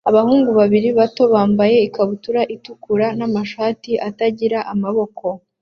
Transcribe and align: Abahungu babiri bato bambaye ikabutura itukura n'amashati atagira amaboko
Abahungu 0.09 0.49
babiri 0.59 0.89
bato 0.99 1.23
bambaye 1.33 1.77
ikabutura 1.87 2.41
itukura 2.55 3.07
n'amashati 3.17 3.91
atagira 4.09 4.59
amaboko 4.73 5.25